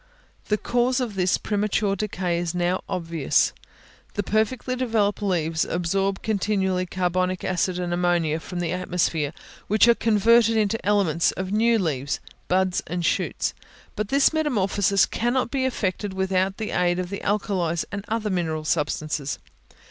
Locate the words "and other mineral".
17.91-18.65